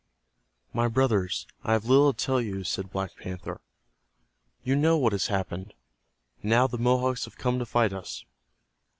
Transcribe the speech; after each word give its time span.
"My 0.73 0.87
brothers, 0.87 1.45
I 1.63 1.73
have 1.73 1.85
little 1.85 2.11
to 2.11 2.25
tell 2.25 2.41
you," 2.41 2.63
said 2.63 2.89
Black 2.91 3.15
Panther. 3.17 3.61
"You 4.63 4.75
know 4.75 4.97
what 4.97 5.11
has 5.11 5.27
happened. 5.27 5.75
Now 6.41 6.65
the 6.65 6.79
Mohawks 6.79 7.25
have 7.25 7.37
come 7.37 7.59
to 7.59 7.67
fight 7.67 7.93
us. 7.93 8.25